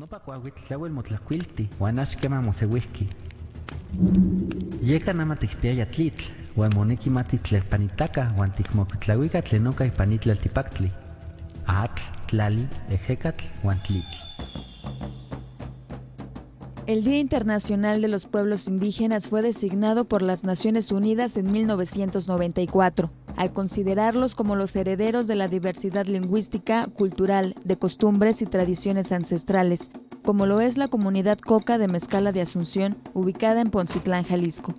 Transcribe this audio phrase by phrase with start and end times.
[0.00, 3.04] Nopa kuauitl tlauel motlacuilti, uan axkema moseuihki.
[4.88, 10.88] Yeka nama tikpiaya tlitl, uan moneki matitlepanitaka, uan tikmokutlauika tlenoka ipanitlaltipaktli.
[11.66, 14.16] Atl, tlali, ejekatl, uan tlitl.
[16.86, 23.10] El Día Internacional de los Pueblos Indígenas fue designado por las Naciones Unidas en 1994,
[23.42, 29.90] al considerarlos como los herederos de la diversidad lingüística, cultural, de costumbres y tradiciones ancestrales,
[30.24, 34.74] como lo es la comunidad Coca de Mezcala de Asunción, ubicada en Poncitlán, Jalisco.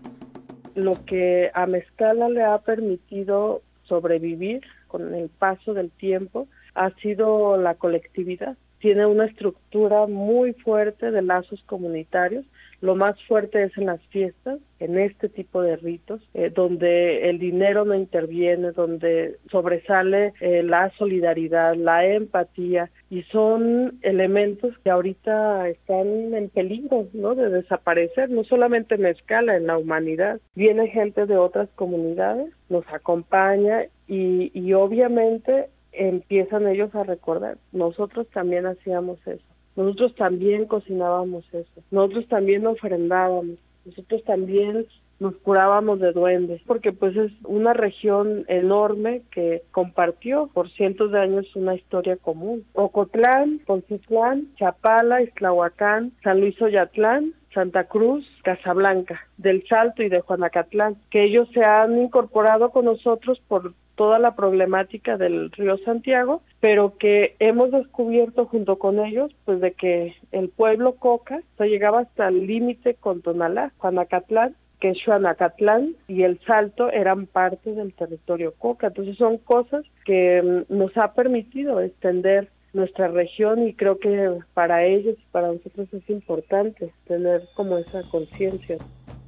[0.76, 7.58] Lo que a Mezcala le ha permitido sobrevivir con el paso del tiempo ha sido
[7.58, 12.44] la colectividad tiene una estructura muy fuerte de lazos comunitarios.
[12.84, 17.40] Lo más fuerte es en las fiestas, en este tipo de ritos, eh, donde el
[17.40, 25.70] dinero no interviene, donde sobresale eh, la solidaridad, la empatía, y son elementos que ahorita
[25.70, 27.36] están en peligro ¿no?
[27.36, 30.42] de desaparecer, no solamente en escala, en la humanidad.
[30.54, 38.28] Viene gente de otras comunidades, nos acompaña y, y obviamente empiezan ellos a recordar, nosotros
[38.34, 44.86] también hacíamos eso, nosotros también cocinábamos eso, nosotros también ofrendábamos, nosotros también
[45.20, 51.20] nos curábamos de duendes, porque pues es una región enorme que compartió por cientos de
[51.22, 52.66] años una historia común.
[52.74, 60.98] Ocotlán, Poncitlán, Chapala, Islahuacán, San Luis Oyatlán, Santa Cruz, Casablanca, del Salto y de Juanacatlán,
[61.10, 66.98] que ellos se han incorporado con nosotros por toda la problemática del río Santiago, pero
[66.98, 72.30] que hemos descubierto junto con ellos, pues de que el pueblo Coca se llegaba hasta
[72.30, 78.88] el límite con Tonalá, Juanacatlán, que Xuanacatlán y el Salto eran parte del territorio Coca.
[78.88, 84.86] Entonces son cosas que mm, nos ha permitido extender nuestra región y creo que para
[84.86, 88.78] ellos y para nosotros es importante tener como esa conciencia.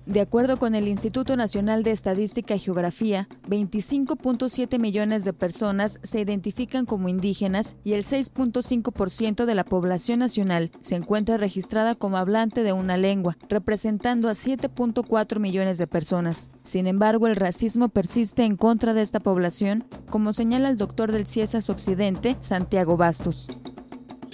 [0.06, 6.20] De acuerdo con el Instituto Nacional de Estadística y Geografía, 25.7 millones de personas se
[6.20, 12.62] identifican como indígenas y el 6.5% de la población nacional se encuentra registrada como hablante
[12.62, 16.52] de una lengua, representando a 7.4 millones de personas.
[16.64, 21.26] Sin embargo, el racismo persiste en contra de esta población, como señala el doctor del
[21.26, 23.48] CIESAS Occidente, Santiago Bastos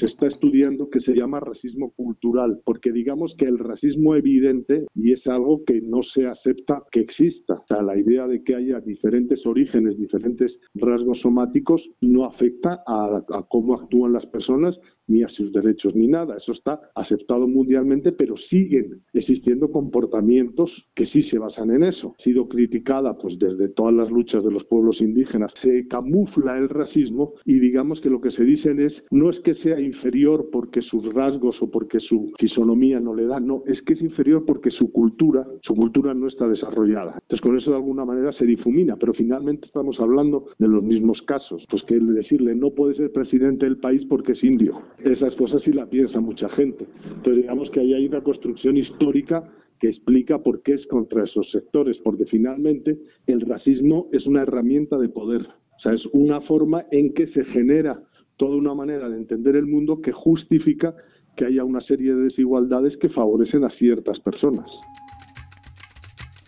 [0.02, 5.14] se está estudiando que se llama racismo cultural, porque digamos que el racismo evidente y
[5.14, 7.64] es algo que no se acepta que exista.
[7.70, 14.14] La idea de que haya diferentes orígenes, diferentes rasgos somáticos, no afecta a cómo actúan
[14.14, 14.76] las personas
[15.12, 16.38] ni a sus derechos ni nada.
[16.38, 22.16] Eso está aceptado mundialmente, pero siguen existiendo comportamientos que sí se basan en eso.
[22.20, 25.52] Ha sido criticada pues desde todas las luchas de los pueblos indígenas.
[25.62, 29.56] Se camufla el racismo y digamos que lo que se dicen es no es que
[29.56, 33.94] sea inferior porque sus rasgos o porque su fisonomía no le da, no, es que
[33.94, 37.14] es inferior porque su cultura, su cultura no está desarrollada.
[37.22, 41.22] Entonces con eso de alguna manera se difumina, pero finalmente estamos hablando de los mismos
[41.24, 41.66] casos.
[41.70, 45.72] Pues que decirle no puede ser presidente del país porque es indio esas cosas sí
[45.72, 46.86] la piensa mucha gente.
[47.04, 51.50] Entonces digamos que ahí hay una construcción histórica que explica por qué es contra esos
[51.52, 52.98] sectores, porque finalmente
[53.28, 57.44] el racismo es una herramienta de poder, o sea, es una forma en que se
[57.46, 58.00] genera
[58.38, 60.96] toda una manera de entender el mundo que justifica
[61.36, 64.70] que haya una serie de desigualdades que favorecen a ciertas personas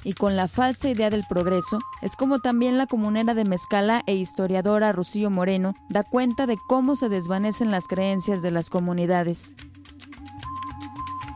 [0.03, 4.15] y con la falsa idea del progreso, es como también la comunera de Mezcala e
[4.15, 9.53] historiadora Rocío Moreno da cuenta de cómo se desvanecen las creencias de las comunidades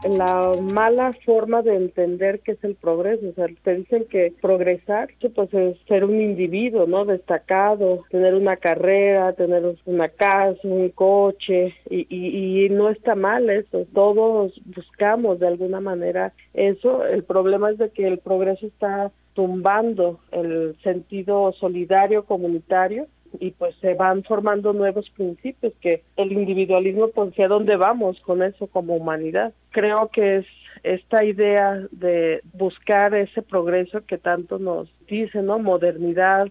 [0.03, 3.29] la mala forma de entender qué es el progreso.
[3.29, 7.05] O sea, te dicen que progresar pues es ser un individuo, ¿no?
[7.05, 13.85] Destacado, tener una carrera, tener una casa, un coche, y, y, no está mal eso.
[13.93, 17.05] Todos buscamos de alguna manera eso.
[17.05, 23.07] El problema es de que el progreso está tumbando el sentido solidario comunitario
[23.39, 28.43] y pues se van formando nuevos principios que el individualismo pues hacia dónde vamos con
[28.43, 29.53] eso como humanidad.
[29.71, 30.45] Creo que es
[30.83, 35.59] esta idea de buscar ese progreso que tanto nos dice, ¿no?
[35.59, 36.47] Modernidad,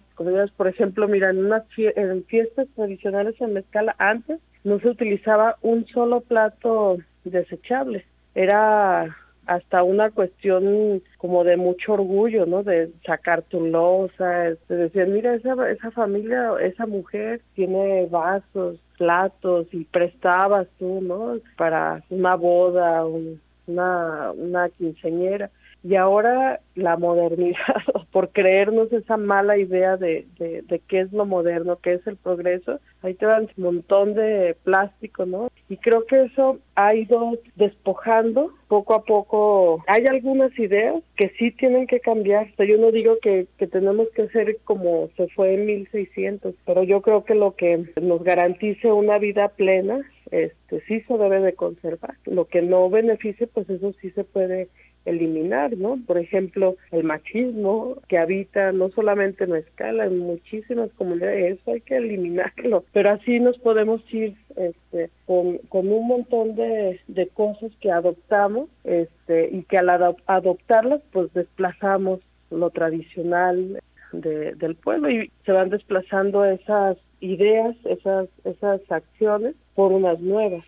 [0.55, 5.87] por ejemplo, mira, en unas en fiestas tradicionales en Mezcala antes no se utilizaba un
[5.87, 8.05] solo plato desechable.
[8.35, 9.15] Era
[9.47, 12.63] hasta una cuestión como de mucho orgullo, ¿no?
[12.63, 19.67] De sacar tu losa, de decir, mira, esa, esa familia, esa mujer tiene vasos, platos
[19.71, 21.37] y prestabas tú, ¿no?
[21.55, 25.49] Para una boda, una, una quinceñera
[25.87, 27.55] y ahora la modernidad,
[28.11, 32.81] por creernos esa mala idea de, de, qué es lo moderno, qué es el progreso,
[33.01, 35.49] ahí te dan un montón de plástico, ¿no?
[35.69, 39.83] Y creo que eso ha ido despojando poco a poco.
[39.87, 42.47] Hay algunas ideas que sí tienen que cambiar.
[42.57, 47.01] yo no digo que, que tenemos que ser como se fue en 1600, pero yo
[47.01, 50.01] creo que lo que nos garantice una vida plena,
[50.31, 52.15] este sí se debe de conservar.
[52.25, 54.67] Lo que no beneficie, pues eso sí se puede
[55.07, 55.97] eliminar, ¿no?
[56.05, 61.81] Por ejemplo, el machismo que habita no solamente en escala, en muchísimas comunidades, eso hay
[61.81, 67.71] que eliminarlo, pero así nos podemos ir este, con, con un montón de, de cosas
[67.79, 72.19] que adoptamos este, y que al adoptarlas pues desplazamos
[72.49, 73.81] lo tradicional
[74.11, 80.65] de, del pueblo y se van desplazando esas ideas, esas, esas acciones por unas nuevas.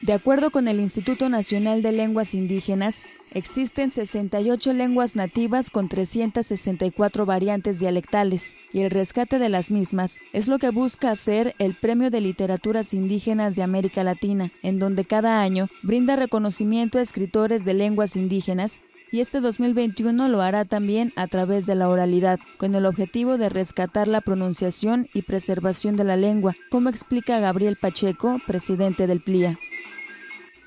[0.00, 7.24] De acuerdo con el Instituto Nacional de Lenguas Indígenas, Existen 68 lenguas nativas con 364
[7.24, 12.10] variantes dialectales y el rescate de las mismas es lo que busca hacer el Premio
[12.10, 17.72] de Literaturas Indígenas de América Latina, en donde cada año brinda reconocimiento a escritores de
[17.72, 18.80] lenguas indígenas
[19.12, 23.48] y este 2021 lo hará también a través de la oralidad, con el objetivo de
[23.48, 29.58] rescatar la pronunciación y preservación de la lengua, como explica Gabriel Pacheco, presidente del PLIA.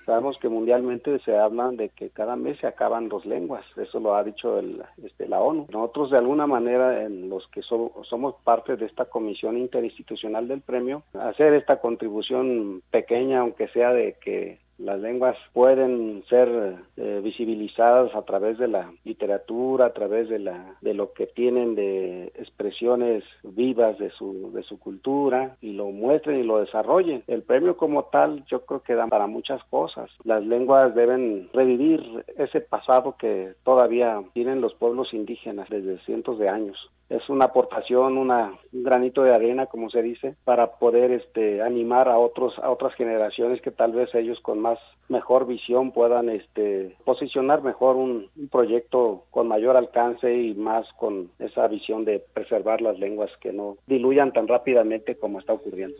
[0.06, 4.16] Sabemos que mundialmente se hablan de que cada mes se acaban dos lenguas, eso lo
[4.16, 4.62] ha dicho
[5.04, 5.68] este, la ONU.
[5.72, 11.02] Nosotros de alguna manera, en los que somos parte de esta comisión interinstitucional del premio,
[11.14, 18.24] hacer esta contribución pequeña, aunque sea de que las lenguas pueden ser eh, visibilizadas a
[18.24, 23.98] través de la literatura, a través de la de lo que tienen de expresiones vivas
[23.98, 27.24] de su de su cultura y lo muestren y lo desarrollen.
[27.28, 30.10] El premio como tal yo creo que da para muchas cosas.
[30.24, 36.50] Las lenguas deben revivir ese pasado que todavía tienen los pueblos indígenas desde cientos de
[36.50, 36.78] años
[37.10, 42.10] es una aportación, una, un granito de arena, como se dice, para poder este, animar
[42.10, 46.96] a otros, a otras generaciones que tal vez ellos con más mejor visión puedan este,
[47.06, 52.82] posicionar mejor un, un proyecto con mayor alcance y más con esa visión de preservar
[52.82, 55.98] las lenguas que no diluyan tan rápidamente como está ocurriendo.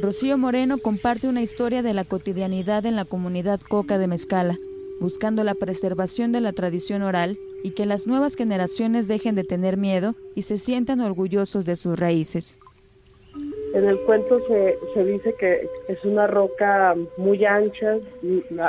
[0.00, 4.56] Rocío Moreno comparte una historia de la cotidianidad en la comunidad coca de Mezcala,
[5.00, 9.76] buscando la preservación de la tradición oral y que las nuevas generaciones dejen de tener
[9.76, 12.58] miedo y se sientan orgullosos de sus raíces.
[13.74, 17.98] En el cuento se, se dice que es una roca muy ancha,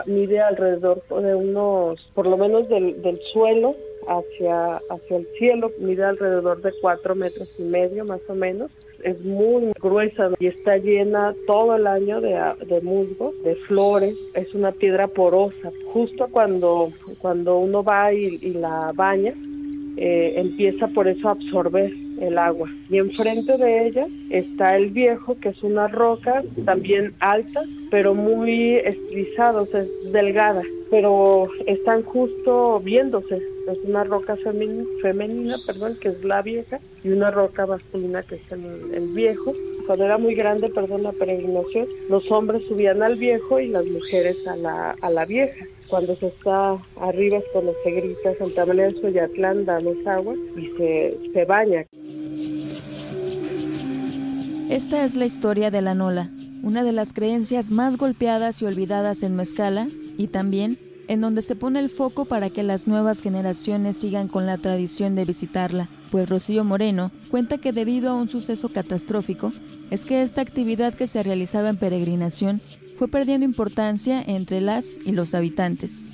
[0.06, 3.76] mide alrededor de unos, por lo menos del, del suelo
[4.08, 8.70] hacia, hacia el cielo, mide alrededor de cuatro metros y medio más o menos
[9.04, 14.54] es muy gruesa y está llena todo el año de, de musgo, de flores, es
[14.54, 15.72] una piedra porosa.
[15.94, 19.34] Justo cuando, cuando uno va y, la baña,
[19.98, 22.70] eh, empieza por eso a absorber el agua.
[22.90, 28.76] Y enfrente de ella está el viejo, que es una roca también alta, pero muy
[28.76, 33.42] estilizada, o sea, es delgada, pero están justo viéndose.
[33.72, 34.36] Es una roca
[35.02, 39.54] femenina, perdón, que es la vieja, y una roca masculina, que es el, viejo.
[39.88, 44.36] Cuando era muy grande, perdón, la peregrinación, los hombres subían al viejo y las mujeres
[44.48, 48.88] a la, a la vieja cuando se está arriba es cuando se grita Santa María
[48.88, 51.86] de Soyatlán, danos agua y se, se baña.
[54.70, 56.32] Esta es la historia de la Nola,
[56.64, 60.78] una de las creencias más golpeadas y olvidadas en Mezcala y también
[61.08, 65.16] en donde se pone el foco para que las nuevas generaciones sigan con la tradición
[65.16, 69.52] de visitarla, pues Rocío Moreno cuenta que debido a un suceso catastrófico,
[69.90, 72.62] es que esta actividad que se realizaba en peregrinación
[72.98, 76.11] fue perdiendo importancia entre las y los habitantes.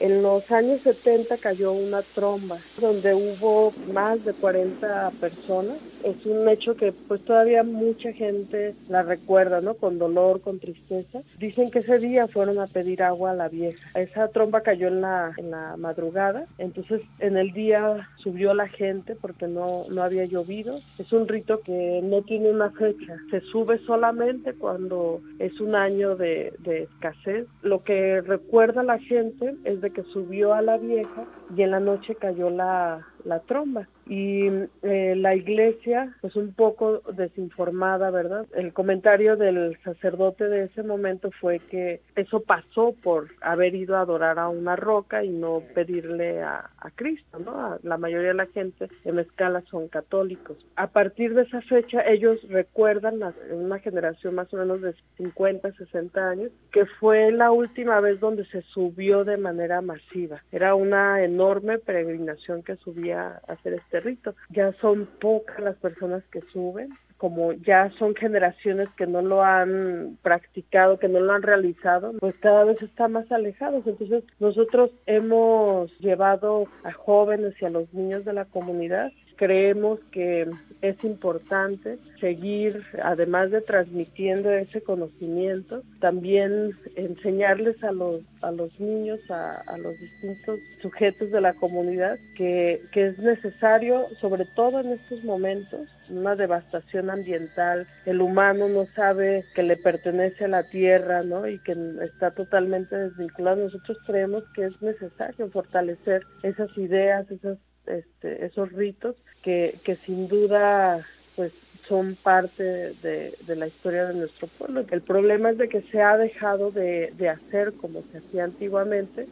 [0.00, 5.76] En los años 70 cayó una tromba donde hubo más de 40 personas.
[6.04, 9.74] Es un hecho que pues todavía mucha gente la recuerda, ¿no?
[9.74, 11.22] Con dolor, con tristeza.
[11.38, 13.88] Dicen que ese día fueron a pedir agua a la vieja.
[13.98, 19.16] Esa tromba cayó en la, en la madrugada, entonces en el día subió la gente
[19.16, 20.78] porque no, no había llovido.
[20.98, 23.16] Es un rito que no tiene una fecha.
[23.30, 27.46] Se sube solamente cuando es un año de, de escasez.
[27.62, 31.24] Lo que recuerda la gente es de que subió a la vieja
[31.56, 34.48] y en la noche cayó la, la tromba y
[34.82, 38.46] eh, la iglesia pues un poco desinformada, ¿verdad?
[38.54, 44.00] El comentario del sacerdote de ese momento fue que eso pasó por haber ido a
[44.00, 47.78] adorar a una roca y no pedirle a, Cristo, ¿no?
[47.82, 50.56] la mayoría de la gente en escala son católicos.
[50.74, 55.72] A partir de esa fecha ellos recuerdan en una generación más o menos de 50,
[55.72, 60.42] 60 años que fue la última vez donde se subió de manera masiva.
[60.50, 61.37] Era una enorme
[61.84, 64.34] peregrinación que subía a hacer este rito.
[64.50, 70.18] Ya son pocas las personas que suben, como ya son generaciones que no lo han
[70.22, 73.86] practicado, que no lo han realizado, pues cada vez está más alejados.
[73.86, 80.50] Entonces nosotros hemos llevado a jóvenes y a los niños de la comunidad creemos que
[80.82, 89.20] es importante seguir, además de transmitiendo ese conocimiento, también enseñarles a los, a los niños,
[89.30, 95.22] a, los distintos sujetos de la comunidad, que, que es necesario, sobre todo en estos
[95.24, 101.46] momentos, una devastación ambiental, el humano no sabe que le pertenece a la tierra, ¿no?
[101.46, 103.64] Y que está totalmente desvinculado.
[103.64, 110.28] Nosotros creemos que es necesario fortalecer esas ideas, esas este, esos ritos que, que sin
[110.28, 111.04] duda
[111.36, 111.52] pues
[111.86, 112.62] son parte
[113.02, 114.84] de, la historia de nuestro pueblo.
[114.90, 119.26] El problema es de que se ha dejado de, de hacer como se hacía antiguamente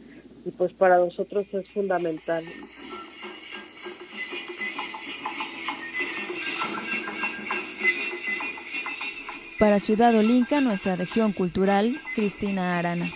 [0.45, 2.43] y pues para nosotros es fundamental.
[9.59, 13.07] Para Ciudad Olinca, nuestra región cultural, Cristina Arana.